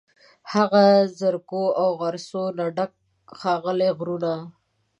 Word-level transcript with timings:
هغه 0.53 0.83
د 1.05 1.07
زرکو، 1.19 1.63
او 1.81 1.89
غرڅو، 2.01 2.43
نه 2.57 2.65
ډک، 2.77 2.91
ښاغلي 3.39 3.89
غرونه 3.97 4.33